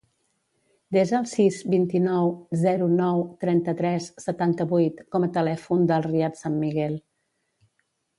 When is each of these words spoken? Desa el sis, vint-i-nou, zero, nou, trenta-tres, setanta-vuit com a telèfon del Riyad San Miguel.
Desa 0.95 1.17
el 1.17 1.25
sis, 1.31 1.57
vint-i-nou, 1.73 2.31
zero, 2.61 2.87
nou, 3.01 3.21
trenta-tres, 3.45 4.07
setanta-vuit 4.23 5.05
com 5.17 5.27
a 5.27 5.29
telèfon 5.37 5.85
del 5.93 6.07
Riyad 6.07 6.41
San 6.41 6.57
Miguel. 6.63 6.97